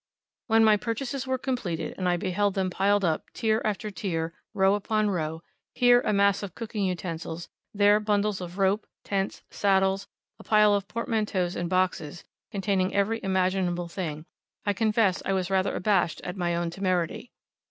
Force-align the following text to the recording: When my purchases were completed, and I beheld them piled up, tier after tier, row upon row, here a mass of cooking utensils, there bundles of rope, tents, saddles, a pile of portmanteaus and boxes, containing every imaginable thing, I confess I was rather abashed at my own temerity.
When 0.47 0.63
my 0.63 0.77
purchases 0.77 1.27
were 1.27 1.37
completed, 1.37 1.93
and 1.95 2.09
I 2.09 2.17
beheld 2.17 2.55
them 2.55 2.71
piled 2.71 3.05
up, 3.05 3.25
tier 3.35 3.61
after 3.63 3.91
tier, 3.91 4.33
row 4.55 4.73
upon 4.73 5.11
row, 5.11 5.43
here 5.75 6.01
a 6.01 6.11
mass 6.11 6.41
of 6.41 6.55
cooking 6.55 6.83
utensils, 6.85 7.49
there 7.71 7.99
bundles 7.99 8.41
of 8.41 8.57
rope, 8.57 8.87
tents, 9.03 9.43
saddles, 9.51 10.07
a 10.39 10.43
pile 10.43 10.73
of 10.73 10.87
portmanteaus 10.87 11.55
and 11.55 11.69
boxes, 11.69 12.23
containing 12.49 12.95
every 12.95 13.19
imaginable 13.23 13.87
thing, 13.87 14.25
I 14.65 14.73
confess 14.73 15.21
I 15.23 15.33
was 15.33 15.51
rather 15.51 15.75
abashed 15.75 16.19
at 16.23 16.35
my 16.35 16.55
own 16.55 16.71
temerity. 16.71 17.31